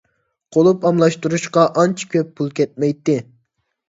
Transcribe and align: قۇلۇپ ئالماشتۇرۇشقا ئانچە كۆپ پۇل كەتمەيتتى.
قۇلۇپ 0.55 0.85
ئالماشتۇرۇشقا 0.89 1.65
ئانچە 1.81 2.07
كۆپ 2.13 2.31
پۇل 2.39 2.49
كەتمەيتتى. 2.61 3.17